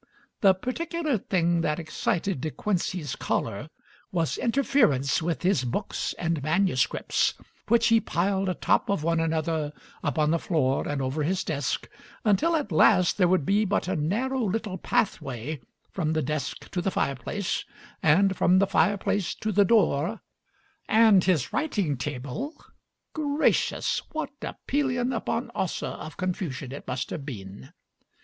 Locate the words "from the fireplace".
18.35-19.35